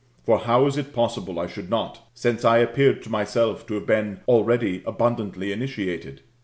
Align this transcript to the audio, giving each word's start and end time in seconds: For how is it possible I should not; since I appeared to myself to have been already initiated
For 0.23 0.39
how 0.39 0.65
is 0.65 0.77
it 0.77 0.93
possible 0.95 1.39
I 1.39 1.45
should 1.45 1.69
not; 1.69 2.09
since 2.15 2.43
I 2.43 2.57
appeared 2.57 3.03
to 3.03 3.11
myself 3.11 3.67
to 3.67 3.75
have 3.75 3.85
been 3.85 4.21
already 4.27 4.81
initiated 4.83 6.21